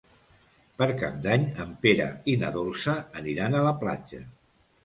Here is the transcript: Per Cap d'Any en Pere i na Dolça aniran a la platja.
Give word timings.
Per 0.79 0.87
Cap 1.01 1.19
d'Any 1.25 1.45
en 1.65 1.75
Pere 1.85 2.07
i 2.33 2.37
na 2.45 2.49
Dolça 2.57 2.97
aniran 3.23 3.59
a 3.59 3.63
la 3.71 3.79
platja. 3.85 4.27